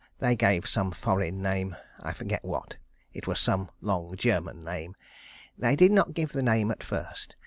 [0.17, 2.77] They gave some foreign name; I forget what.
[3.13, 4.95] It was some long German name.
[5.59, 7.35] They did not give the name at first.